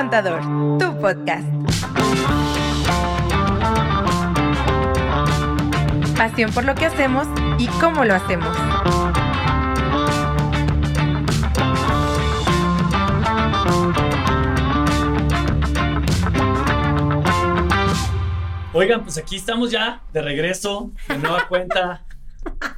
[0.00, 0.40] Contador,
[0.78, 1.44] tu podcast.
[6.16, 7.28] Pasión por lo que hacemos
[7.58, 8.56] y cómo lo hacemos.
[18.72, 22.06] Oigan, pues aquí estamos ya de regreso, de nueva cuenta.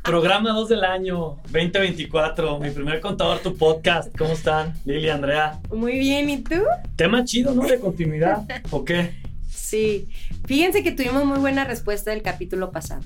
[0.02, 4.16] Programa 2 del año 2024, mi primer contador, tu podcast.
[4.18, 5.60] ¿Cómo están, Lili, Andrea?
[5.72, 6.56] Muy bien, ¿y tú?
[6.96, 7.62] Tema chido, ¿no?
[7.62, 9.14] De continuidad, ¿o qué?
[9.48, 10.08] Sí,
[10.44, 13.02] fíjense que tuvimos muy buena respuesta del capítulo pasado.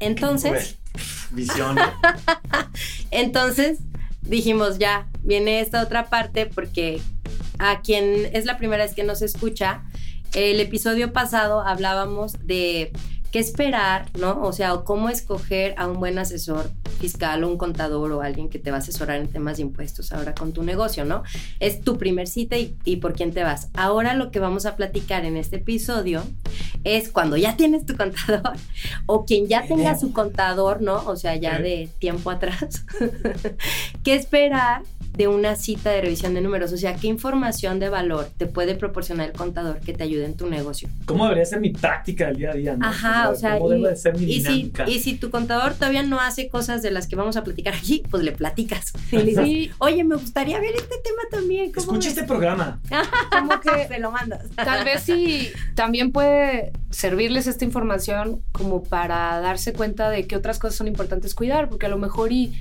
[0.00, 0.78] Entonces,
[1.32, 1.76] Visión.
[3.10, 3.80] entonces
[4.22, 7.02] dijimos ya, viene esta otra parte porque
[7.58, 9.84] a quien es la primera vez que nos escucha,
[10.32, 12.90] el episodio pasado hablábamos de
[13.32, 14.42] qué esperar, ¿no?
[14.42, 18.58] O sea, cómo escoger a un buen asesor fiscal o un contador o alguien que
[18.58, 21.22] te va a asesorar en temas de impuestos ahora con tu negocio, ¿no?
[21.58, 23.68] Es tu primer cita y, y por quién te vas.
[23.72, 26.22] Ahora lo que vamos a platicar en este episodio
[26.84, 28.52] es cuando ya tienes tu contador
[29.06, 31.02] o quien ya tenga su contador, ¿no?
[31.06, 32.84] O sea, ya de tiempo atrás.
[34.04, 36.72] ¿Qué esperar de una cita de revisión de números?
[36.72, 40.36] O sea, ¿qué información de valor te puede proporcionar el contador que te ayude en
[40.36, 40.88] tu negocio?
[41.04, 42.76] ¿Cómo debería ser mi práctica del día a día?
[42.76, 42.86] ¿no?
[42.86, 45.74] Ajá, o sea, ¿cómo y, debe de ser mi y si, y si tu contador
[45.74, 48.92] todavía no hace cosas de las que vamos a platicar aquí, pues le platicas.
[49.12, 51.72] Y le dices, Sí, oye, me gustaría ver este tema también.
[51.72, 52.80] ¿cómo Escucha ves?" este programa.
[53.30, 54.46] como que Se lo mandas.
[54.56, 60.58] tal vez sí también puede servirles esta información como para darse cuenta de qué otras
[60.58, 62.52] cosas son importantes cuidar, porque a lo mejor y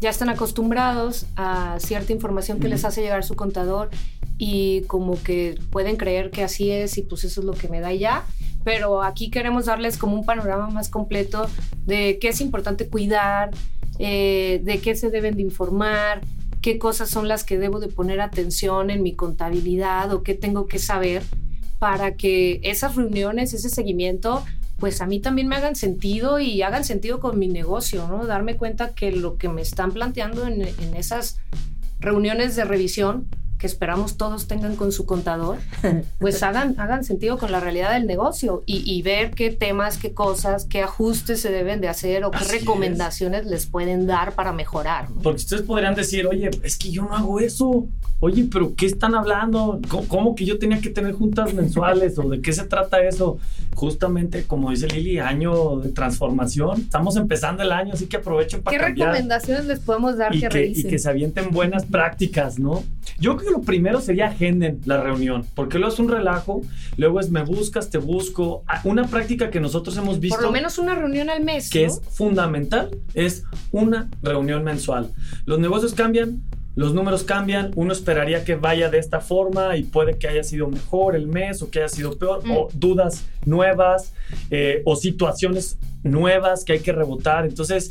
[0.00, 3.90] ya están acostumbrados a cierta información que les hace llegar su contador
[4.38, 7.80] y como que pueden creer que así es y pues eso es lo que me
[7.80, 8.24] da ya.
[8.64, 11.46] Pero aquí queremos darles como un panorama más completo
[11.84, 13.50] de qué es importante cuidar,
[13.98, 16.22] eh, de qué se deben de informar,
[16.62, 20.66] qué cosas son las que debo de poner atención en mi contabilidad o qué tengo
[20.66, 21.22] que saber
[21.78, 24.44] para que esas reuniones, ese seguimiento,
[24.80, 28.26] pues a mí también me hagan sentido y hagan sentido con mi negocio, ¿no?
[28.26, 31.38] Darme cuenta que lo que me están planteando en, en esas
[32.00, 33.28] reuniones de revisión
[33.60, 35.58] que esperamos todos tengan con su contador,
[36.18, 40.14] pues hagan, hagan sentido con la realidad del negocio y, y ver qué temas, qué
[40.14, 42.60] cosas, qué ajustes se deben de hacer o qué Así es.
[42.62, 45.10] recomendaciones les pueden dar para mejorar.
[45.10, 45.20] ¿no?
[45.20, 47.86] Porque ustedes podrían decir, oye, es que yo no hago eso.
[48.22, 49.80] Oye, pero ¿qué están hablando?
[49.88, 52.18] ¿Cómo, cómo que yo tenía que tener juntas mensuales?
[52.18, 53.38] ¿O de qué se trata eso?
[53.74, 56.80] Justamente, como dice Lili, año de transformación.
[56.82, 59.08] Estamos empezando el año, así que aprovechen para ¿Qué cambiar.
[59.08, 62.84] recomendaciones les podemos dar y que, que, y que se avienten buenas prácticas, ¿no?
[63.18, 66.62] Yo creo que lo primero sería agenden la reunión, porque luego es un relajo,
[66.96, 68.62] luego es me buscas, te busco.
[68.84, 71.68] Una práctica que nosotros hemos visto Por lo menos una reunión al mes.
[71.70, 71.92] que ¿no?
[71.92, 75.10] es fundamental es una reunión mensual.
[75.46, 76.42] Los negocios cambian,
[76.76, 80.68] los números cambian, uno esperaría que vaya de esta forma y puede que haya sido
[80.68, 82.50] mejor el mes o que haya sido peor, Mm.
[82.52, 84.12] o dudas nuevas
[84.50, 87.44] eh, o situaciones nuevas que hay que rebotar.
[87.44, 87.90] Entonces,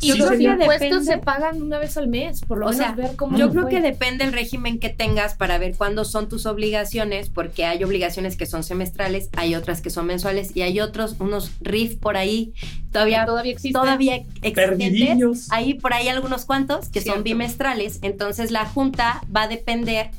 [0.00, 1.04] Y los impuestos depende.
[1.04, 3.62] se pagan una vez al mes, por lo O menos sea, ver cómo Yo creo
[3.62, 3.70] fue.
[3.72, 8.36] que depende del régimen que tengas para ver cuándo son tus obligaciones, porque hay obligaciones
[8.36, 12.52] que son semestrales, hay otras que son mensuales y hay otros, unos RIF por ahí,
[12.92, 13.78] todavía, todavía existe.
[13.78, 15.48] todavía existentes.
[15.50, 20.10] Hay por ahí algunos cuantos que son bimestrales, entonces la junta va a depender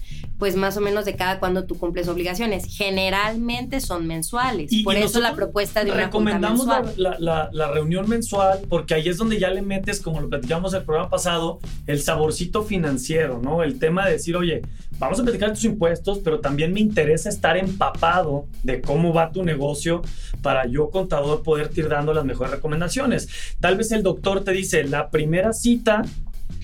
[0.42, 2.66] pues más o menos de cada cuando tú cumples obligaciones.
[2.76, 6.96] Generalmente son mensuales, Y- por y eso la propuesta de una recomendamos la, mensual.
[6.98, 10.74] la- la- la reunión mensual porque ahí es donde ya le metes, como lo platicamos
[10.74, 13.62] el programa pasado, el saborcito financiero, ¿no?
[13.62, 14.64] El tema de decir, oye,
[14.98, 19.44] vamos a platicar tus impuestos, pero también me interesa estar empapado de cómo va tu
[19.44, 20.02] negocio
[20.42, 23.30] para yo, contador, poderte ir dando las mejores recomendaciones.
[23.60, 26.02] Tal vez el doctor te dice, la primera cita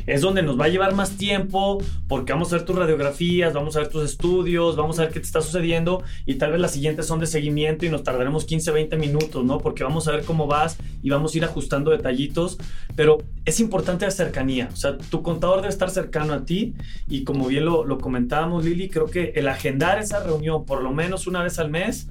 [0.07, 3.75] es donde nos va a llevar más tiempo porque vamos a ver tus radiografías, vamos
[3.75, 6.71] a ver tus estudios, vamos a ver qué te está sucediendo y tal vez las
[6.71, 9.59] siguientes son de seguimiento y nos tardaremos 15, 20 minutos, ¿no?
[9.59, 12.57] Porque vamos a ver cómo vas y vamos a ir ajustando detallitos,
[12.95, 16.73] pero es importante la cercanía, o sea, tu contador debe estar cercano a ti
[17.07, 20.93] y como bien lo, lo comentábamos, Lili, creo que el agendar esa reunión por lo
[20.93, 22.07] menos una vez al mes,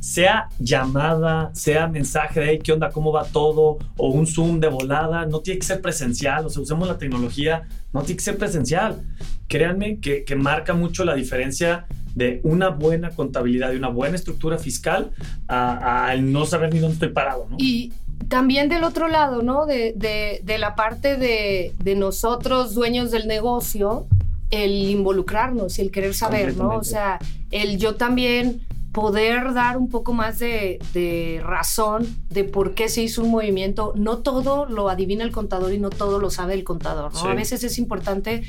[0.00, 2.90] sea llamada, sea mensaje de, hey, ¿qué onda?
[2.90, 3.78] ¿Cómo va todo?
[3.96, 7.66] O un Zoom de volada, no tiene que ser presencial, o sea, usemos la tecnología,
[7.92, 9.02] no tiene que ser presencial.
[9.48, 14.58] Créanme que, que marca mucho la diferencia de una buena contabilidad y una buena estructura
[14.58, 15.10] fiscal
[15.46, 17.56] a- al no saber ni dónde estoy parado, ¿no?
[17.58, 17.92] Y
[18.28, 19.66] también del otro lado, ¿no?
[19.66, 24.06] De, de- de la parte de, de nosotros, dueños del negocio,
[24.50, 26.70] el involucrarnos y el querer saber, ¿no?
[26.70, 27.18] O sea,
[27.50, 28.62] el yo también
[28.92, 33.92] poder dar un poco más de, de razón de por qué se hizo un movimiento.
[33.96, 37.20] No todo lo adivina el contador y no todo lo sabe el contador, ¿no?
[37.20, 37.26] Sí.
[37.26, 38.42] A veces es importante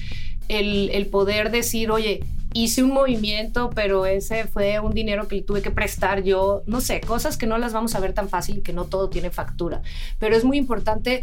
[0.48, 2.22] el, el poder decir, oye,
[2.54, 7.02] hice un movimiento, pero ese fue un dinero que tuve que prestar yo, no sé,
[7.02, 9.82] cosas que no las vamos a ver tan fácil y que no todo tiene factura.
[10.18, 11.22] Pero es muy importante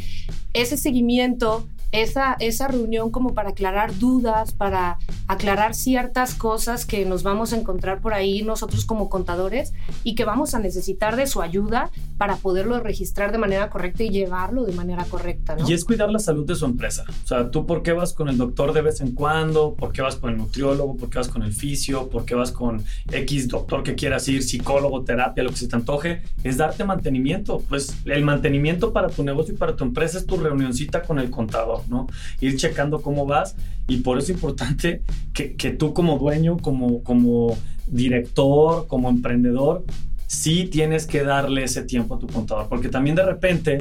[0.52, 7.22] ese seguimiento esa, esa reunión como para aclarar dudas, para aclarar ciertas cosas que nos
[7.22, 9.72] vamos a encontrar por ahí nosotros como contadores
[10.04, 14.10] y que vamos a necesitar de su ayuda para poderlo registrar de manera correcta y
[14.10, 15.56] llevarlo de manera correcta.
[15.66, 17.04] Y es cuidar la salud de su empresa.
[17.24, 20.02] O sea, tú por qué vas con el doctor de vez en cuando, por qué
[20.02, 23.48] vas con el nutriólogo, por qué vas con el fisio, por qué vas con X
[23.48, 27.62] doctor que quieras ir, psicólogo, terapia, lo que se te antoje, es darte mantenimiento.
[27.68, 31.30] Pues el mantenimiento para tu negocio y para tu empresa es tu reunioncita con el
[31.30, 31.75] contador.
[31.88, 32.06] ¿No?
[32.40, 33.56] Ir checando cómo vas
[33.88, 35.02] y por eso es importante
[35.32, 37.56] que, tú como dueño, como, como
[37.87, 39.84] director, como emprendedor,
[40.26, 43.78] sí tienes que darle ese tiempo a tu contador, porque también de repente,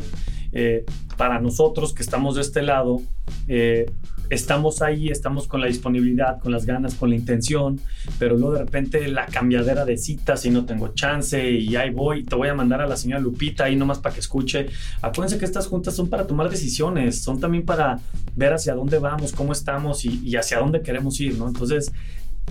[0.51, 0.85] eh,
[1.17, 3.01] para nosotros que estamos de este lado,
[3.47, 3.87] eh,
[4.29, 7.79] estamos ahí, estamos con la disponibilidad, con las ganas, con la intención,
[8.19, 12.23] pero luego de repente la cambiadera de citas y no tengo chance y ahí voy,
[12.23, 14.67] te voy a mandar a la señora Lupita ahí nomás para que escuche.
[15.01, 17.99] Acuérdense que estas juntas son para tomar decisiones, son también para
[18.35, 21.47] ver hacia dónde vamos, cómo estamos y, hacia dónde queremos ir, ¿no?
[21.47, 21.91] Entonces,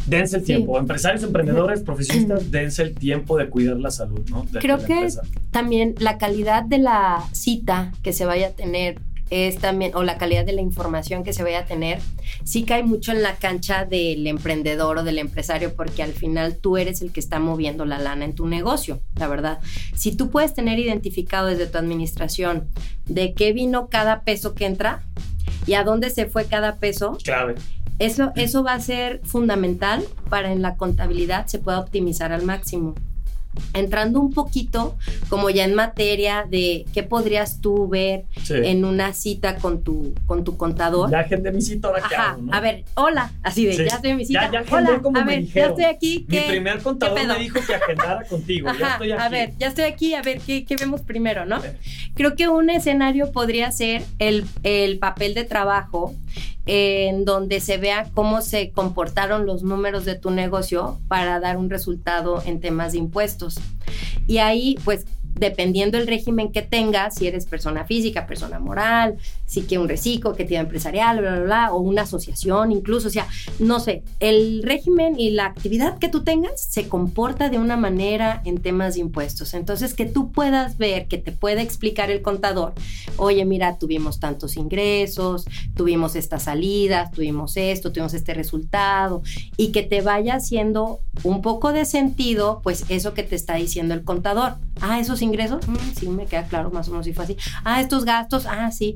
[0.06, 0.78] dense el tiempo.
[0.78, 4.46] Empresarios, emprendedores, profesionistas, dense el tiempo de cuidar la salud, ¿no?
[4.60, 5.08] Creo que
[5.50, 8.98] también la calidad de la cita que se vaya a tener
[9.30, 12.00] es también, o la calidad de la información que se vaya a tener,
[12.44, 16.76] sí cae mucho en la cancha del emprendedor o del empresario, porque al final tú
[16.76, 19.60] eres el que está moviendo la lana en tu negocio, la verdad.
[19.94, 22.68] Si tú puedes tener identificado desde tu administración
[23.06, 25.02] de qué vino cada peso que entra
[25.66, 27.54] y a dónde se fue cada peso, clave.
[28.00, 32.96] Eso, eso va a ser fundamental para en la contabilidad se pueda optimizar al máximo
[33.72, 34.96] entrando un poquito
[35.28, 40.44] como ya en materia de qué podrías tú ver en una cita con tu, con
[40.44, 41.10] tu contador.
[41.10, 44.16] Ya agendé mi cita, ahora qué hago, A ver, hola, así de, ya estoy en
[44.16, 44.50] mi cita.
[44.50, 46.26] Ya, ya hola, como a ver, ya estoy aquí.
[46.28, 49.22] mi primer contador me dijo que agendara contigo, ya estoy aquí.
[49.22, 51.60] A ver, ya estoy aquí, a ver, ¿qué, qué vemos primero, no?
[52.14, 56.14] Creo que un escenario podría ser el, el papel de trabajo
[56.66, 61.68] en donde se vea cómo se comportaron los números de tu negocio para dar un
[61.68, 63.43] resultado en temas de impuestos.
[64.26, 69.16] Y ahí, pues, dependiendo del régimen que tengas, si eres persona física, persona moral,
[69.46, 73.10] si que un reciclo, que tiene empresarial, bla, bla, bla, o una asociación incluso, o
[73.10, 73.26] sea,
[73.58, 78.42] no sé, el régimen y la actividad que tú tengas se comporta de una manera
[78.44, 79.54] en temas de impuestos.
[79.54, 82.74] Entonces, que tú puedas ver, que te pueda explicar el contador,
[83.16, 85.44] oye, mira, tuvimos tantos ingresos,
[85.74, 89.22] tuvimos estas salidas, tuvimos esto, tuvimos este resultado,
[89.56, 93.94] y que te vaya haciendo un poco de sentido, pues eso que te está diciendo
[93.94, 94.56] el contador.
[94.80, 97.36] Ah, esos ingresos, mm, sí, me queda claro más o menos si fue así.
[97.64, 98.94] Ah, estos gastos, ah, sí.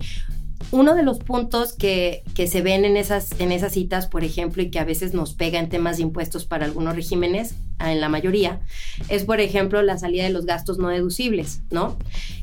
[0.71, 4.63] Uno de los puntos que, que, se ven en esas, en esas citas, por ejemplo,
[4.63, 8.09] y que a veces nos pega en temas de impuestos para algunos regímenes, en la
[8.09, 8.61] mayoría,
[9.09, 11.97] es, por ejemplo, la salida de los gastos no deducibles, ¿no?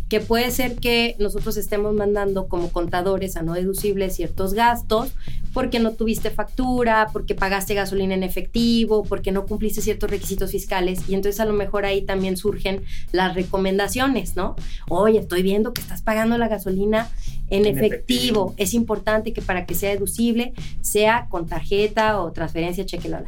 [0.09, 5.11] Que puede ser que nosotros estemos mandando como contadores a no deducibles ciertos gastos
[5.55, 11.07] porque no tuviste factura, porque pagaste gasolina en efectivo, porque no cumpliste ciertos requisitos fiscales
[11.07, 14.57] y entonces a lo mejor ahí también surgen las recomendaciones, ¿no?
[14.89, 17.09] Oye, estoy viendo que estás pagando la gasolina
[17.49, 18.53] en, efectivo.
[18.57, 23.27] Es importante que para que sea deducible sea con tarjeta o transferencia cheque lola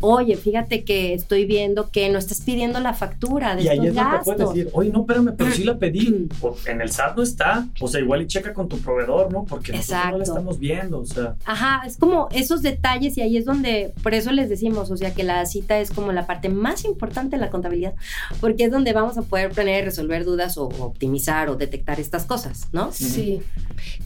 [0.00, 3.94] oye, fíjate que estoy viendo que no estás pidiendo la factura de y ahí es
[3.94, 6.28] donde puedes decir, oye, no, espérame, pero sí la pedí.
[6.66, 7.66] en el SAT no está.
[7.80, 9.44] O sea, igual y checa con tu proveedor, ¿no?
[9.44, 11.34] Porque nosotros no la estamos viendo, o sea.
[11.44, 15.12] Ajá, es como esos detalles y ahí es donde, por eso les decimos, o sea,
[15.12, 17.94] que la cita es como la parte más importante de la contabilidad,
[18.40, 22.24] porque es donde vamos a poder planear y resolver dudas o, optimizar o detectar estas
[22.24, 22.92] cosas, ¿no?
[22.92, 23.40] Sí.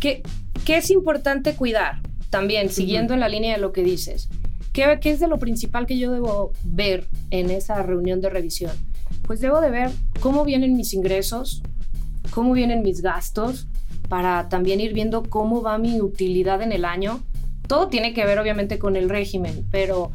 [0.01, 0.23] ¿Qué,
[0.65, 2.01] qué es importante cuidar?
[2.31, 4.31] También, siguiendo en la línea de lo que dices
[4.73, 8.73] ¿Qué, es de lo principal que yo debo ver en esa reunión de revisión?
[9.27, 11.63] Pues debo de ver cómo vienen mis ingresos,
[12.31, 13.69] cómo vienen mis gastos,
[14.09, 17.21] para también ir viendo cómo va mi utilidad en el año.
[17.69, 20.11] Todo tiene que ver obviamente con el régimen, pero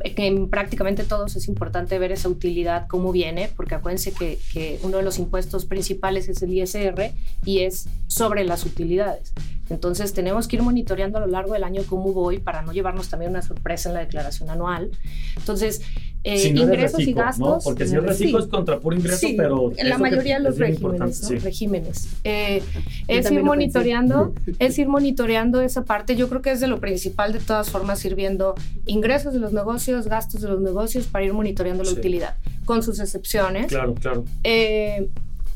[0.00, 4.98] en prácticamente todos es importante ver esa utilidad, cómo viene, porque acuérdense que, que, uno
[4.98, 7.12] de los impuestos principales es el ISR
[7.44, 9.32] y es sobre las utilidades.
[9.70, 13.08] Entonces tenemos que ir monitoreando a lo largo del año cómo voy para no llevarnos
[13.08, 14.90] también una sorpresa en la declaración anual.
[15.36, 15.82] Entonces,
[16.24, 17.64] eh, ingresos y gastos.
[17.64, 19.72] Porque si el reciclo es contra puro ingreso, pero...
[19.76, 22.08] En la mayoría de los regímenes, regímenes.
[22.24, 22.62] Eh,
[23.08, 26.16] es ir monitoreando, es ir monitoreando esa parte.
[26.16, 28.54] Yo creo que es de lo principal de todas formas ir viendo
[28.86, 33.00] ingresos de los negocios, gastos de los negocios para ir monitoreando la utilidad, con sus
[33.00, 33.66] excepciones.
[33.66, 34.24] Claro, claro.
[34.44, 35.08] Eh,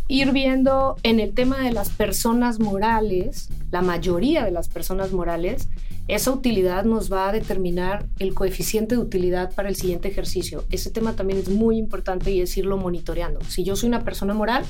[0.09, 5.69] ir viendo en el tema de las personas morales, la mayoría de las personas morales,
[6.09, 10.65] esa utilidad nos va a determinar el coeficiente de utilidad para el siguiente ejercicio.
[10.71, 13.41] Ese tema también es muy importante y es irlo monitoreando.
[13.47, 14.65] Si yo soy una persona moral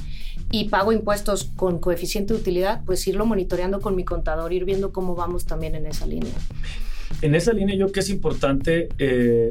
[0.51, 4.93] y pago impuestos con coeficiente de utilidad, pues irlo monitoreando con mi contador, ir viendo
[4.93, 6.33] cómo vamos también en esa línea.
[7.23, 9.51] En esa línea yo creo que es importante, eh,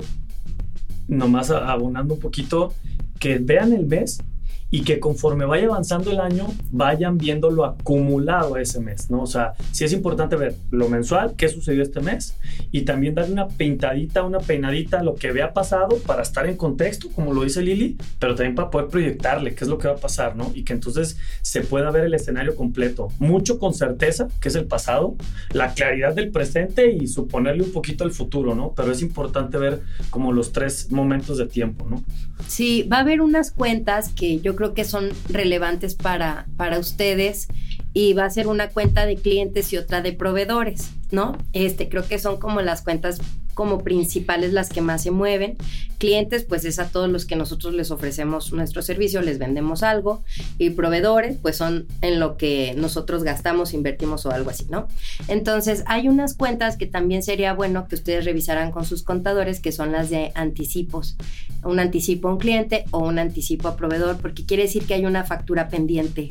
[1.08, 2.74] nomás abonando un poquito,
[3.18, 4.22] que vean el mes
[4.70, 9.22] y que conforme vaya avanzando el año vayan viendo lo acumulado ese mes, ¿no?
[9.22, 12.36] O sea, sí es importante ver lo mensual, qué sucedió este mes
[12.72, 16.58] y también darle una pintadita, una peinadita a lo que había pasado para estar en
[16.58, 19.94] contexto, como lo dice Lili, pero también para poder proyectarle qué es lo que va
[19.94, 20.52] a pasar, ¿no?
[20.54, 24.66] Y que entonces se pueda ver el escenario completo, mucho con certeza, que es el
[24.66, 25.16] pasado,
[25.54, 28.74] la claridad del presente y suponerle un poquito el futuro, ¿no?
[28.76, 32.04] Pero es importante ver como los tres momentos de tiempo, ¿no?
[32.48, 37.48] Sí, va a haber unas cuentas que yo creo que son relevantes para, para ustedes
[37.94, 41.38] y va a ser una cuenta de clientes y otra de proveedores, ¿no?
[41.54, 43.22] Este, creo que son como las cuentas
[43.58, 45.58] como principales las que más se mueven.
[45.98, 50.24] Clientes, pues es a todos los que nosotros les ofrecemos nuestro servicio, les vendemos algo.
[50.60, 54.88] Y proveedores, pues son en lo que nosotros gastamos, invertimos o algo así, ¿no?
[55.28, 59.72] Entonces, hay unas cuentas que también sería bueno que ustedes revisaran con sus contadores, que
[59.72, 61.18] son las de anticipos.
[61.64, 65.06] Un anticipo a un cliente o un anticipo a proveedor, porque quiere decir que hay
[65.08, 66.30] una factura pendiente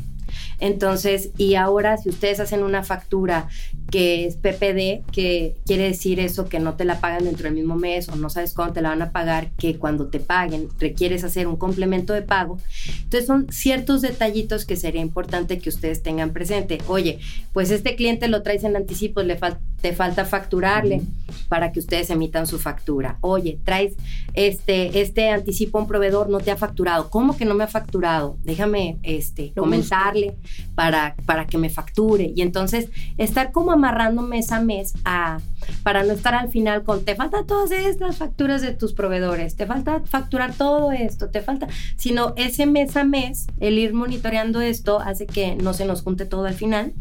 [0.58, 3.48] entonces, y ahora si ustedes hacen una factura
[3.90, 7.76] que es PPD, que quiere decir eso que no te la pagan dentro del mismo
[7.76, 11.24] mes o no sabes cuándo te la van a pagar, que cuando te paguen requieres
[11.24, 12.58] hacer un complemento de pago.
[13.02, 16.78] Entonces son ciertos detallitos que sería importante que ustedes tengan presente.
[16.88, 17.20] Oye,
[17.52, 19.38] pues este cliente lo traes en anticipo, le
[19.80, 21.02] te falta facturarle
[21.48, 23.18] para que ustedes emitan su factura.
[23.20, 23.94] Oye, traes
[24.34, 27.10] este, este anticipo a un proveedor, no te ha facturado.
[27.10, 28.36] ¿Cómo que no me ha facturado?
[28.42, 30.25] Déjame este, comentarle
[30.74, 32.32] para, para que me facture.
[32.34, 35.40] Y entonces estar como amarrando mes a mes a,
[35.82, 39.66] para no estar al final con te falta todas estas facturas de tus proveedores, te
[39.66, 45.00] falta facturar todo esto, te falta, sino ese mes a mes, el ir monitoreando esto
[45.00, 46.92] hace que no se nos junte todo al final.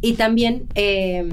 [0.00, 1.28] Y también eh,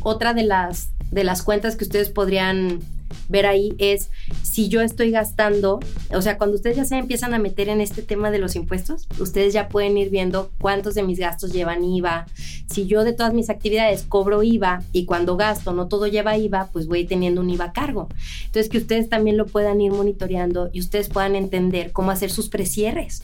[0.00, 2.80] otra de las, de las cuentas que ustedes podrían
[3.28, 4.10] ver ahí es
[4.42, 5.80] si yo estoy gastando,
[6.14, 9.06] o sea, cuando ustedes ya se empiezan a meter en este tema de los impuestos,
[9.18, 12.26] ustedes ya pueden ir viendo cuántos de mis gastos llevan IVA.
[12.68, 16.68] Si yo de todas mis actividades cobro IVA y cuando gasto no todo lleva IVA,
[16.72, 18.08] pues voy teniendo un IVA a cargo.
[18.46, 22.48] Entonces, que ustedes también lo puedan ir monitoreando y ustedes puedan entender cómo hacer sus
[22.48, 23.22] precierres.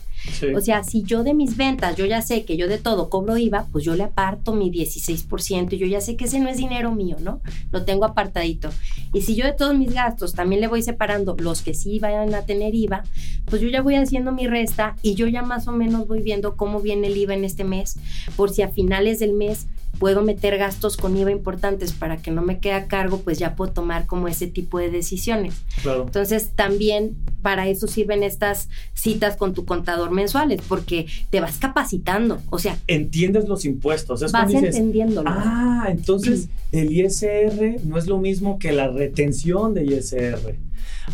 [0.55, 3.37] O sea, si yo de mis ventas, yo ya sé que yo de todo cobro
[3.37, 6.57] IVA, pues yo le aparto mi 16% y yo ya sé que ese no es
[6.57, 7.41] dinero mío, ¿no?
[7.71, 8.69] Lo tengo apartadito.
[9.13, 12.33] Y si yo de todos mis gastos también le voy separando los que sí vayan
[12.33, 13.03] a tener IVA,
[13.45, 16.55] pues yo ya voy haciendo mi resta y yo ya más o menos voy viendo
[16.55, 17.97] cómo viene el IVA en este mes,
[18.35, 19.67] por si a finales del mes
[19.99, 23.55] puedo meter gastos con IVA importantes para que no me quede a cargo, pues ya
[23.55, 25.55] puedo tomar como ese tipo de decisiones.
[25.85, 32.41] Entonces, también para eso sirven estas citas con tu contador mensuales, porque te vas capacitando,
[32.49, 32.77] o sea...
[32.87, 34.21] Entiendes los impuestos.
[34.21, 35.29] Es vas entendiéndolo.
[35.31, 40.55] Ah, entonces el ISR no es lo mismo que la retención de ISR.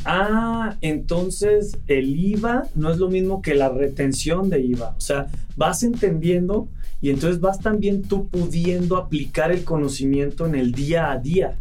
[0.06, 4.96] Ah, entonces el IVA no es lo mismo que la retención de IVA.
[4.98, 6.68] O sea, vas entendiendo
[7.02, 11.58] y entonces vas también tú pudiendo aplicar el conocimiento en el día a día.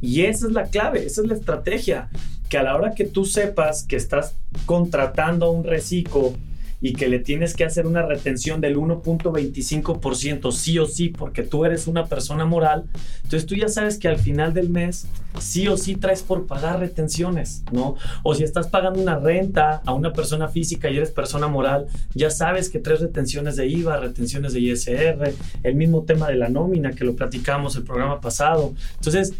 [0.00, 2.10] Y esa es la clave, esa es la estrategia,
[2.48, 4.34] que a la hora que tú sepas que estás
[4.66, 6.34] contratando a un reciclo
[6.82, 11.64] y que le tienes que hacer una retención del 1.25% sí o sí porque tú
[11.64, 12.84] eres una persona moral,
[13.22, 15.06] entonces tú ya sabes que al final del mes
[15.38, 17.96] sí o sí traes por pagar retenciones, ¿no?
[18.22, 22.30] O si estás pagando una renta a una persona física y eres persona moral, ya
[22.30, 26.92] sabes que traes retenciones de IVA, retenciones de ISR, el mismo tema de la nómina
[26.92, 28.74] que lo platicamos el programa pasado.
[28.96, 29.34] Entonces,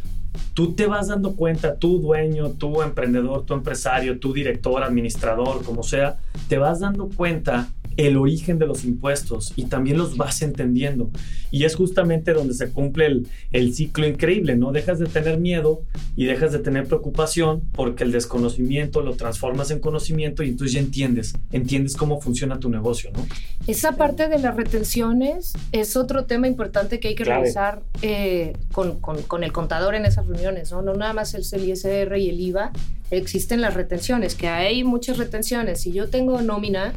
[0.54, 5.82] tú te vas dando cuenta, tu dueño, tu emprendedor, tu empresario, tu director, administrador, como
[5.82, 11.10] sea, te vas dando cuenta el origen de los impuestos y también los vas entendiendo.
[11.50, 13.22] Y es justamente donde se cumple
[13.52, 14.72] el, ciclo increíble, ¿no?
[14.72, 15.82] Dejas de tener miedo
[16.16, 20.80] y dejas de tener preocupación porque el desconocimiento lo transformas en conocimiento y entonces ya
[20.80, 23.26] entiendes, entiendes cómo funciona tu negocio, ¿no?
[23.66, 28.98] Esa parte de las retenciones es otro tema importante que hay que revisar eh, con,
[28.98, 30.83] con, el contador en esas reuniones, ¿no?
[30.83, 32.73] No nada más el ISR y el IVA,
[33.11, 35.81] existen las retenciones, que hay muchas retenciones.
[35.81, 36.95] Si yo tengo nómina,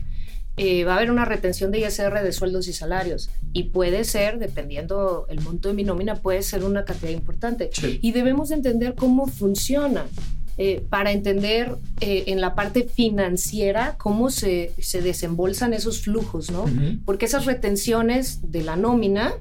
[0.58, 4.39] eh, va a haber una retención de ISR de sueldos y salarios y puede ser,
[4.39, 7.70] dependiendo el monto de mi nómina, puede ser una cantidad importante.
[8.01, 10.05] Y debemos entender cómo funciona.
[10.58, 16.63] Eh, para entender eh, en la parte financiera cómo se, se desembolsan esos flujos, ¿no?
[17.03, 19.34] Porque esas retenciones de la nómina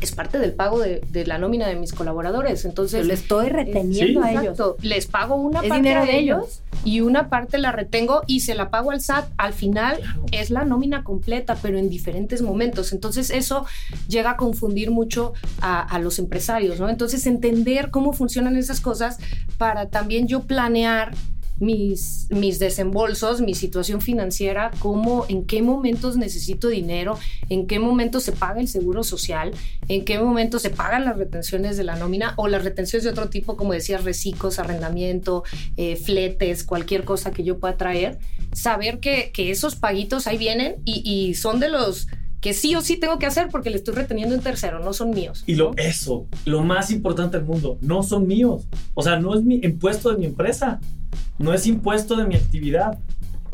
[0.00, 2.64] es parte del pago de, de la nómina de mis colaboradores.
[2.64, 4.26] Entonces, Yo le estoy reteniendo Sí.
[4.28, 4.42] a ellos.
[4.44, 4.76] Exacto.
[4.82, 8.54] Les pago una Es parte dinero de ellos y una parte la retengo y se
[8.54, 9.28] la pago al SAT.
[9.36, 10.24] Al final Claro.
[10.32, 12.92] es la nómina completa, pero en diferentes momentos.
[12.92, 13.66] Entonces eso
[14.08, 16.88] llega a confundir mucho a, a los empresarios, ¿no?
[16.88, 19.18] Entonces entender cómo funcionan esas cosas
[19.58, 21.12] para también yo planear
[21.60, 28.18] mis, mis desembolsos, mi situación financiera, cómo, en qué momentos necesito dinero, en qué momento
[28.18, 29.52] se paga el seguro social,
[29.88, 33.28] en qué momento se pagan las retenciones de la nómina o las retenciones de otro
[33.28, 35.44] tipo, como decías, reciclos, arrendamiento,
[35.76, 38.18] eh, fletes, cualquier cosa que yo pueda traer.
[38.52, 42.08] Saber que, que esos paguitos ahí vienen y, y son de los
[42.40, 45.10] que sí o sí tengo que hacer porque le estoy reteniendo en tercero, no son
[45.10, 45.44] míos.
[45.46, 48.66] Y lo, eso, lo más importante del mundo, no son míos.
[48.94, 50.80] O sea, no es mi impuesto de mi empresa,
[51.38, 52.98] no es impuesto de mi actividad.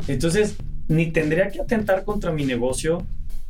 [0.07, 0.55] Entonces,
[0.87, 3.05] ni tendría que atentar contra mi negocio,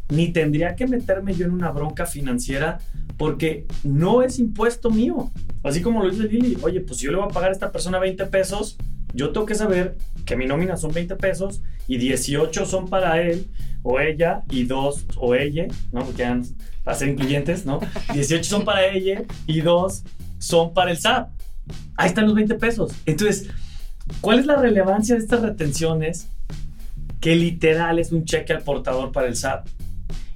[0.09, 2.79] ni tendría que meterme yo en una bronca financiera,
[3.17, 5.31] porque no es impuesto mío.
[5.63, 7.71] Así como lo dice Lili, oye, pues si yo le voy a pagar a esta
[7.71, 8.77] persona 20 pesos,
[9.13, 13.47] yo tengo que saber que mi nómina son 20 pesos y 18 son para él
[13.83, 16.03] o ella y dos o ella, ¿no?
[16.03, 16.39] Porque ya
[16.83, 17.79] para ser incluyentes, ¿no?
[18.13, 20.03] 18 son para ella y dos
[20.39, 21.29] son para el SAT.
[21.95, 22.93] Ahí están los 20 pesos.
[23.05, 23.49] Entonces,
[24.21, 26.27] ¿cuál es la relevancia de estas retenciones?
[27.19, 29.67] Que literal es un cheque al portador para el SAT.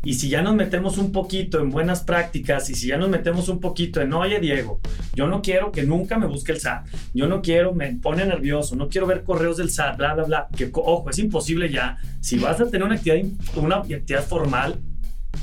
[0.03, 3.49] Y si ya nos metemos un poquito en buenas prácticas y si ya nos metemos
[3.49, 4.79] un poquito en, oye Diego,
[5.13, 8.75] yo no quiero que nunca me busque el SAT, yo no quiero, me pone nervioso,
[8.75, 11.97] no quiero ver correos del SAT, bla, bla, bla, que ojo, es imposible ya.
[12.19, 14.79] Si vas a tener una actividad, una actividad formal,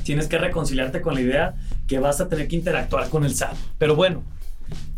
[0.03, 1.55] tienes que reconciliarte con la idea
[1.87, 3.55] que vas a tener que interactuar con el SAT.
[3.77, 4.23] Pero bueno,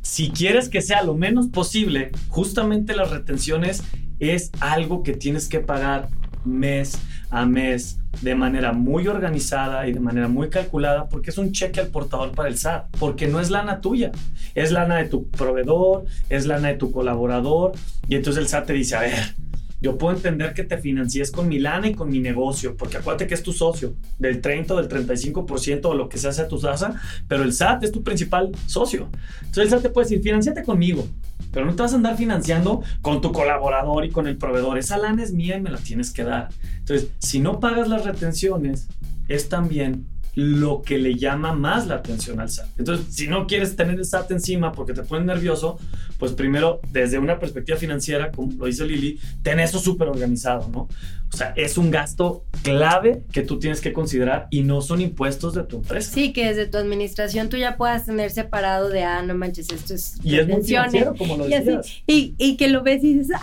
[0.02, 3.84] si quieres que sea lo menos posible, justamente las retenciones
[4.20, 6.10] es algo que tienes que pagar
[6.46, 6.98] mes
[7.32, 11.80] a mes de manera muy organizada y de manera muy calculada porque es un cheque
[11.80, 14.12] al portador para el SAT, porque no es lana tuya,
[14.54, 17.72] es lana de tu proveedor, es lana de tu colaborador
[18.08, 19.36] y entonces el SAT te dice, a ver,
[19.82, 23.28] yo puedo entender que te financies con mi lana y con mi negocio, porque acuérdate
[23.28, 26.48] que es tu socio, del 30 o del 35% o lo que se hace a
[26.48, 29.10] tu tasa, pero el SAT es tu principal socio.
[29.40, 31.08] Entonces el SAT te puede decir, financiate conmigo,
[31.52, 34.78] pero no te vas a andar financiando con tu colaborador y con el proveedor.
[34.78, 36.50] Esa lana es mía y me la tienes que dar.
[36.78, 38.88] Entonces, si no pagas las retenciones,
[39.28, 42.68] es también lo que le llama más la atención al SAT.
[42.80, 45.78] Entonces, si no quieres tener el SAT encima porque te pones nervioso,
[46.18, 50.88] pues primero, desde una perspectiva financiera, como lo dice Lili, ten eso súper organizado, ¿no?
[51.34, 55.54] O sea, es un gasto clave que tú tienes que considerar y no son impuestos
[55.54, 56.12] de tu empresa.
[56.14, 59.94] Sí, que desde tu administración tú ya puedas tener separado de, ah, no manches, esto
[59.94, 60.92] es Y es muy retenciones.
[60.92, 62.04] financiero, como lo Y, así, decías.
[62.06, 63.42] y, y que lo ves y dices, ah,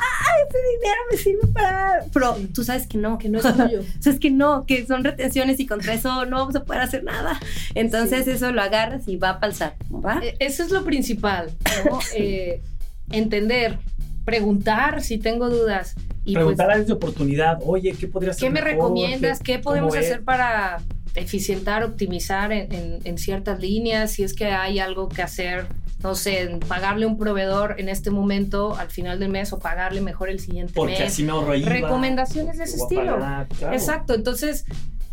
[0.48, 2.04] ese dinero me sirve para...
[2.12, 3.80] Pero tú sabes que no, Que no es tuyo.
[3.98, 6.77] O sea, es que no, que son retenciones y contra eso no vamos a poder
[6.84, 7.38] hacer nada.
[7.74, 10.20] Entonces eso lo agarras y va el SAT, ¿va?
[10.22, 11.50] Eh, Eso es lo principal,
[11.90, 11.98] ¿no?
[12.16, 12.60] Eh,
[13.10, 13.78] entender,
[14.24, 15.94] preguntar si tengo dudas.
[16.24, 18.70] Y pues, Preguntar áreas de oportunidad, oye, ¿qué podría ser ¿qué me mejor?
[18.72, 19.40] recomiendas?
[19.40, 20.78] ¿Qué podemos hacer para
[21.14, 24.12] eficientar, optimizar en, en- en ciertas líneas?
[24.12, 25.66] Si es que hay algo que hacer,
[26.02, 29.58] no sé, en pagarle a un proveedor en este momento al final del mes o
[29.58, 31.12] pagarle mejor el siguiente Porque mes.
[31.12, 31.70] así me ahorro IVA.
[31.70, 33.14] Recomendaciones de ese a estilo.
[33.18, 33.74] pagar, claro.
[33.74, 34.66] Exacto, entonces,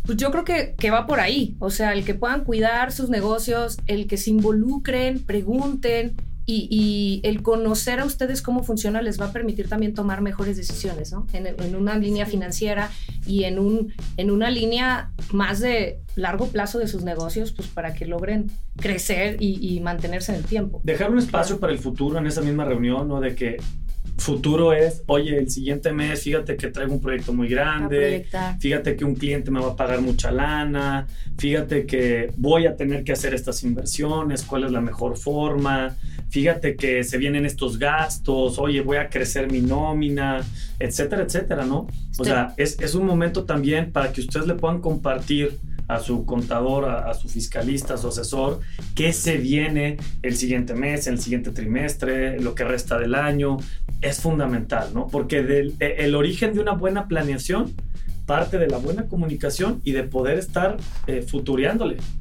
[0.06, 1.56] pues yo creo que, que va por ahí.
[1.58, 6.14] O sea, el que puedan cuidar sus negocios, el que se involucren, pregunten
[6.48, 10.56] y, y el conocer a ustedes cómo funciona les va a permitir también tomar mejores
[10.56, 11.26] decisiones, ¿no?
[11.32, 12.90] En, en una línea financiera
[13.26, 17.94] y en, un, en una línea más de largo plazo de sus negocios, pues para
[17.94, 20.80] que logren crecer y, y mantenerse en el tiempo.
[20.84, 23.20] Dejar un espacio para el futuro en esa misma reunión, ¿no?
[23.20, 23.56] De que
[24.18, 28.26] futuro es, oye, el siguiente mes, fíjate que traigo un proyecto muy grande,
[28.58, 33.04] fíjate que un cliente me va a pagar mucha lana, fíjate que voy a tener
[33.04, 35.96] que hacer estas inversiones, cuál es la mejor forma,
[36.30, 40.42] fíjate que se vienen estos gastos, oye, voy a crecer mi nómina,
[40.78, 41.86] etcétera, etcétera, ¿no?
[42.18, 46.24] O sea, es, es un momento también para que ustedes le puedan compartir a su
[46.24, 48.60] contador, a, su fiscalista, a su asesor,
[48.94, 53.56] qué se viene el siguiente mes, el siguiente trimestre, lo que resta del año.
[54.00, 55.06] Es fundamental, ¿no?
[55.06, 55.38] Porque
[55.80, 57.74] e- el origen de una buena planeación
[58.26, 61.24] parte de la buena comunicación y de poder estar eh,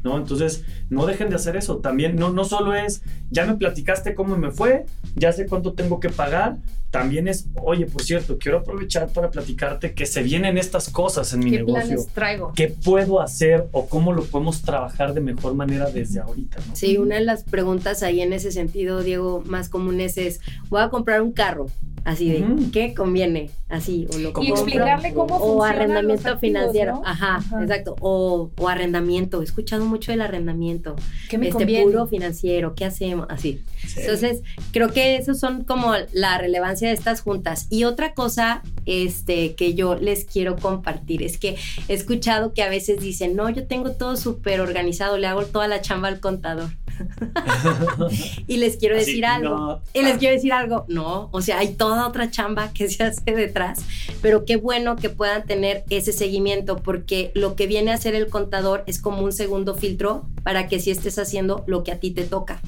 [0.04, 0.18] ¿no?
[0.18, 1.78] Entonces, no dejen de hacer eso.
[1.78, 3.02] También, no, no solo es,
[3.32, 6.58] ya me platicaste cómo me fue, ya sé cuánto tengo que pagar,
[6.96, 11.40] también es, oye, por cierto, quiero aprovechar para platicarte que se vienen estas cosas en
[11.40, 11.82] mi ¿Qué negocio.
[11.84, 12.54] planes traigo?
[12.56, 16.58] ¿Qué puedo hacer o cómo lo podemos trabajar de mejor manera desde ahorita?
[16.66, 16.74] ¿no?
[16.74, 20.88] Sí, una de las preguntas ahí en ese sentido, Diego, más comunes es, voy a
[20.90, 21.68] comprar un carro.
[22.06, 22.46] Así de.
[22.72, 23.50] ¿qué conviene?
[23.68, 26.92] Así, o lo Y compro, explicarle cómo o arrendamiento los activos, financiero.
[26.98, 27.02] ¿no?
[27.04, 27.64] Ajá, Ajá.
[27.64, 27.96] exacto.
[28.00, 29.42] O, o arrendamiento.
[29.42, 30.96] He escuchado mucho del arrendamiento.
[31.30, 31.84] ¿Qué me este conviene?
[31.86, 32.76] puro financiero.
[32.76, 33.26] ¿Qué hacemos?
[33.28, 33.64] Así.
[33.88, 34.02] Sí.
[34.02, 37.68] Entonces, creo que esos son como la relevancia de estas juntas.
[37.70, 42.70] Y otra cosa este, que yo les quiero compartir es que he escuchado que a
[42.70, 46.70] veces dicen, no, yo tengo todo súper organizado, le hago toda la chamba al contador.
[48.48, 49.56] y les quiero Así, decir algo.
[49.56, 49.82] no.
[49.94, 53.32] Y les quiero decir algo, no, o sea, hay toda otra chamba que se hace
[53.32, 53.80] detrás,
[54.22, 58.28] pero qué bueno que puedan tener ese seguimiento, porque lo que viene a hacer el
[58.28, 62.12] contador es como un segundo filtro para que si estés haciendo lo que a ti
[62.12, 62.62] te toca.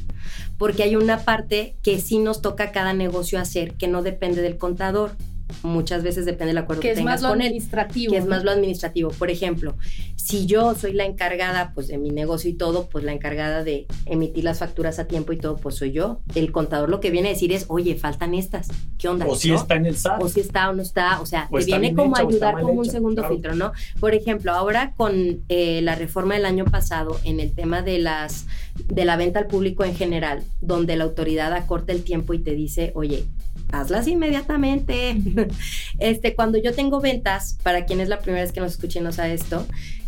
[0.57, 4.41] Porque hay una parte que sí nos toca a cada negocio hacer, que no depende
[4.41, 5.11] del contador.
[5.63, 8.11] Muchas veces depende del acuerdo que, que es tengas más lo con él administrativo.
[8.11, 9.09] que es más lo administrativo.
[9.11, 9.75] Por ejemplo,
[10.15, 13.87] si yo soy la encargada pues de mi negocio y todo, pues la encargada de
[14.05, 16.19] emitir las facturas a tiempo y todo, pues soy yo.
[16.35, 18.67] El contador lo que viene a decir es, oye, faltan estas.
[18.97, 19.25] ¿Qué onda?
[19.25, 19.55] O si ¿No?
[19.55, 20.21] está en el SAT.
[20.21, 22.61] o si está o no está, o sea, O te viene como a hecha ayudar
[22.61, 23.33] como un segundo claro.
[23.33, 23.71] filtro, ¿no?
[23.99, 28.45] Por ejemplo, ahora con eh, la reforma del año pasado en el tema de las
[28.85, 32.53] de la venta al público en general, donde la autoridad acorta el tiempo y te
[32.53, 33.25] dice, oye,
[33.71, 35.17] hazlas inmediatamente.
[35.99, 39.01] este, cuando yo tengo ventas, para quien es la primera vez que nos escuche y
[39.01, 39.65] no sabe esto,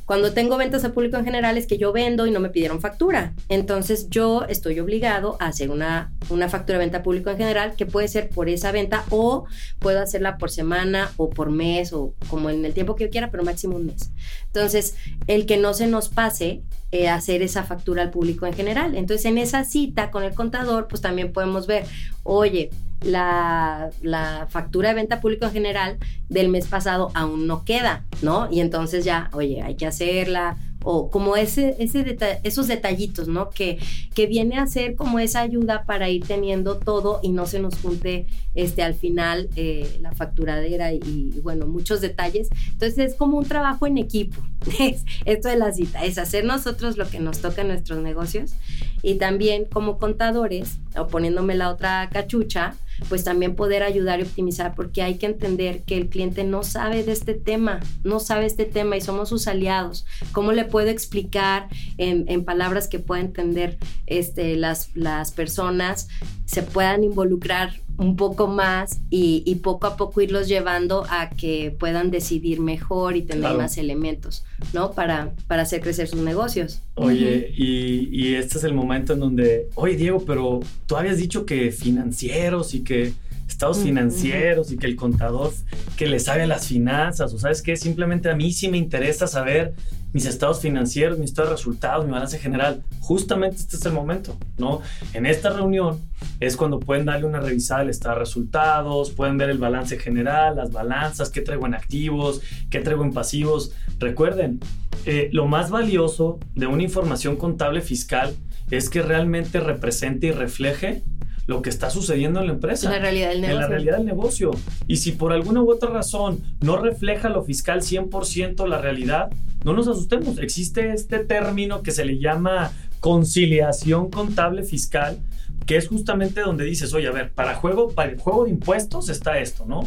[0.10, 2.82] cuando tengo ventas al público en general es que yo vendo y no me pidieron
[2.82, 3.36] factura.
[3.48, 7.76] Entonces yo estoy obligado a hacer una, una factura de venta al público en general
[7.76, 9.46] que puede ser por esa venta o
[9.78, 13.30] puedo hacerla por semana o por mes o como en el tiempo que yo quiera,
[13.30, 14.12] pero máximo un mes.
[14.48, 14.96] Entonces,
[15.28, 18.96] el que no se nos pase eh, hacer esa factura al público en general.
[18.96, 21.86] Entonces, en esa cita con el contador, pues también podemos ver,
[22.24, 22.72] oye,
[23.02, 25.98] la, la factura de venta público en general
[26.28, 28.50] del mes pasado aún no queda, ¿no?
[28.52, 33.50] Y entonces ya, oye, hay que hacerla, o como ese, ese deta- esos detallitos, ¿no?
[33.50, 33.78] Que,
[34.16, 37.76] que viene a ser como esa ayuda para ir teniendo todo y no se nos
[37.80, 41.00] junte este, al final eh, la facturadera y,
[41.36, 42.50] y, bueno, muchos detalles.
[42.72, 44.42] Entonces es como un trabajo en equipo.
[44.80, 48.54] Es- Esto de la cita, es hacer nosotros lo que nos toca en nuestros negocios
[49.02, 52.76] y también como contadores, o poniéndome la otra cachucha,
[53.08, 57.04] pues también poder ayudar y optimizar, porque hay que entender que el cliente no sabe
[57.04, 60.06] de este tema, no sabe este tema y somos sus aliados.
[60.32, 66.08] ¿Cómo le puedo explicar en, en palabras que pueda entender este, las, las personas,
[66.50, 71.76] se puedan involucrar un poco más y, y poco a poco irlos llevando a que
[71.78, 73.58] puedan decidir mejor y tener Claro.
[73.60, 74.94] más elementos, ¿no?
[74.94, 76.82] Para, para hacer crecer sus negocios.
[76.96, 81.46] Oye, y, y este es el momento en donde, oye Diego, pero tú habías dicho
[81.46, 83.14] que financieros y que
[83.60, 85.52] estados financieros y que el contador
[85.98, 89.28] que le sabe a las finanzas, o sabes qué, simplemente a mí sí me interesa
[89.28, 89.74] saber
[90.14, 92.84] mis estados financieros, mis estados de resultados, mi balance general.
[93.02, 94.82] Justamente este es el momento, ¿no?
[95.14, 96.00] En esta reunión
[96.40, 100.56] es cuando pueden darle una revisada al estado de resultados, pueden ver el balance general,
[100.56, 103.74] las balanzas, qué traigo en activos, qué traigo en pasivos.
[104.00, 104.62] Recuerden,
[105.06, 108.34] eh, lo más valioso de una información contable fiscal
[108.72, 111.04] es que realmente represente y refleje
[111.50, 112.92] lo que está sucediendo en la empresa.
[112.92, 113.60] La realidad del En negocio.
[113.62, 114.52] la realidad del negocio.
[114.86, 119.32] Y si por alguna u otra razón no refleja lo fiscal 100% la realidad,
[119.66, 120.38] no nos asustemos.
[120.38, 125.18] Existe este término que se le llama conciliación contable fiscal,
[125.66, 129.10] que es justamente donde dices, oye, a ver, para, juego, para el juego de impuestos
[129.10, 129.82] está esto, ¿no?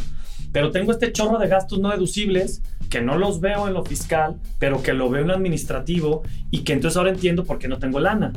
[0.50, 4.34] Pero tengo este chorro de gastos no deducibles que no los veo en lo fiscal,
[4.58, 7.78] pero que lo veo en lo administrativo y que entonces ahora entiendo por qué no
[7.78, 8.32] tengo lana.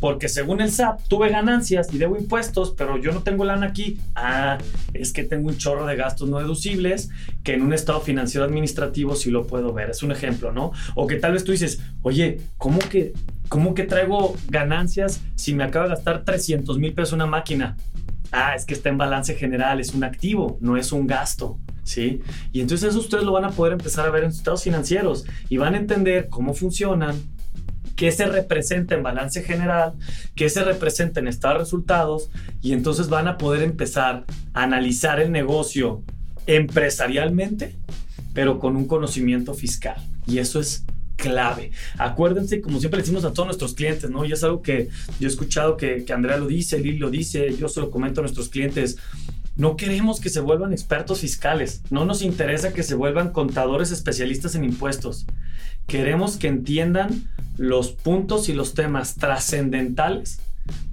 [0.00, 3.98] Porque según el SAT tuve ganancias y debo impuestos, pero yo no tengo lana aquí.
[4.14, 4.58] Ah,
[4.92, 7.08] es que tengo un chorro de gastos no deducibles
[7.42, 9.90] que en un estado financiero administrativo sí lo puedo ver.
[9.90, 10.72] Es un ejemplo, ¿no?
[10.94, 13.14] O que tal vez tú dices, oye, ¿cómo que,
[13.48, 17.76] cómo que traigo ganancias si me acabo de gastar 300 mil pesos una máquina?
[18.32, 21.58] Ah, es que está en balance general, es un activo, no es un gasto.
[21.84, 22.20] ¿Sí?
[22.50, 25.24] Y entonces eso ustedes lo van a poder empezar a ver en sus estados financieros
[25.48, 27.14] y van a entender cómo funcionan,
[27.96, 29.94] qué se representa en balance general,
[30.34, 32.30] qué se representa en estado de resultados,
[32.62, 36.02] y entonces van a poder empezar a analizar el negocio
[36.46, 37.74] empresarialmente,
[38.34, 39.96] pero con un conocimiento fiscal.
[40.26, 40.84] Y eso es
[41.16, 41.72] clave.
[41.98, 44.24] Acuérdense, como siempre decimos a todos nuestros clientes, ¿no?
[44.24, 47.56] Y es algo que yo he escuchado que, que Andrea lo dice, Lili lo dice,
[47.56, 48.98] yo se lo comento a nuestros clientes.
[49.56, 54.54] No queremos que se vuelvan expertos fiscales, no nos interesa que se vuelvan contadores especialistas
[54.54, 55.26] en impuestos.
[55.86, 60.40] Queremos que entiendan los puntos y los temas trascendentales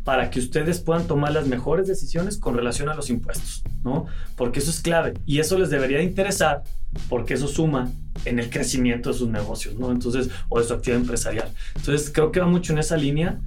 [0.04, 4.06] para que ustedes puedan tomar las mejores decisiones con relación a los impuestos, ¿no?
[4.36, 6.64] Porque eso es clave y eso les debería de interesar
[7.10, 7.92] porque eso suma
[8.26, 9.92] en el crecimiento de sus negocios, ¿no?
[9.92, 11.50] Entonces, o de su actividad empresarial.
[11.76, 13.40] Entonces, creo que va mucho en esa línea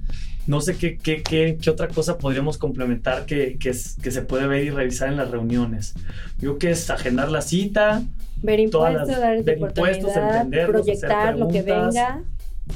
[0.47, 4.21] no sé qué, qué, qué, qué otra cosa podríamos complementar que, que, es- que se
[4.21, 5.93] puede ver y revisar en las reuniones.
[6.39, 8.01] Yo que es agendar la cita,
[8.41, 12.21] Ver impuestos, las- dar ver impuestos, hacer proyectar lo que venga.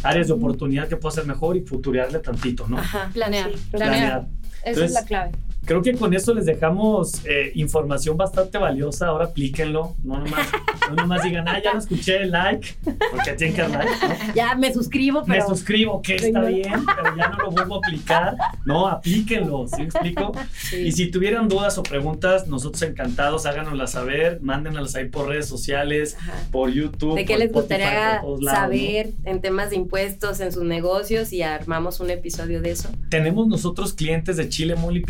[0.03, 2.77] áreas de oportunidad que puedo hacer mejor y futurearle tantito, ¿no?
[2.77, 3.09] Ajá.
[3.13, 3.91] Planear, Sí, planear.
[3.91, 4.27] Planear.
[4.63, 5.31] Esa Entonces, es la clave.
[5.65, 9.07] Creo que con eso les dejamos eh, información bastante valiosa.
[9.07, 9.95] Ahora aplíquenlo.
[10.03, 10.47] No nomás,
[10.89, 14.15] no nomás digan, ah, ya lo escuché, like, porque tienen que dar like, ¿no?
[14.35, 17.77] Ya me suscribo, Me pero suscribo, que está bien, pero ya no lo vuelvo a
[17.77, 18.35] aplicar.
[18.65, 20.31] No, aplíquenlo, ¿sí me explico?
[20.77, 26.17] Y si tuvieran dudas o preguntas, nosotros encantados, háganoslas saber, mándenlas ahí por redes sociales,
[26.19, 26.33] Ajá.
[26.51, 27.15] por YouTube.
[27.15, 28.51] ¿De qué les Spotify, gustaría lados, ¿no?
[28.51, 32.89] saber en temas de impuestos en sus negocios y armamos un episodio de eso?
[33.09, 35.03] Tenemos nosotros clientes de chile, mole y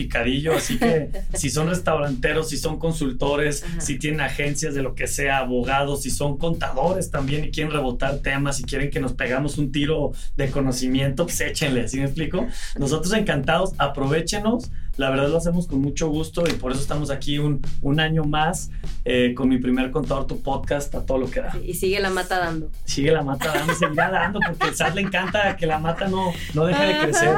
[0.49, 3.81] así que si son restauranteros, si son consultores, Ajá.
[3.81, 8.19] si tienen agencias de lo que sea, abogados, si son contadores también y quieren rebotar
[8.19, 12.47] temas, si quieren que nos pegamos un tiro de conocimiento, pues échenle, ¿sí me explico?
[12.77, 17.39] Nosotros encantados, aprovechenos, la verdad lo hacemos con mucho gusto y por eso estamos aquí
[17.39, 18.69] un, un año más
[19.05, 21.57] eh, con mi primer contador, tu podcast, a todo lo que da.
[21.63, 22.69] Y sigue la mata dando.
[22.85, 26.65] Sigue la mata dando, seguirá dando, porque SAT le encanta que la mata no, no
[26.65, 27.35] deje de crecer.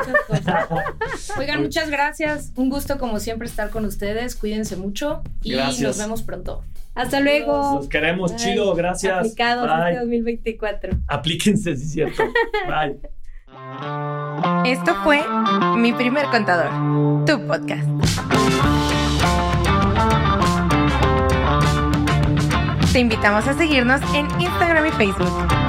[1.37, 2.51] Oigan, muchas gracias.
[2.55, 4.35] Un gusto como siempre estar con ustedes.
[4.35, 5.81] Cuídense mucho y Gracias.
[5.81, 6.63] nos vemos pronto.
[6.95, 7.75] Hasta luego.
[7.77, 8.39] Los queremos, Bye.
[8.39, 9.17] chido, gracias.
[9.17, 9.89] Aplicados Bye.
[9.93, 10.97] este 2024.
[11.07, 12.23] Aplíquense, sí es cierto.
[12.67, 12.99] Bye.
[14.65, 15.21] Esto fue
[15.75, 17.83] Mi Primer Contador, tu podcast.
[22.93, 25.62] Te invitamos a seguirnos en Instagram y Facebook.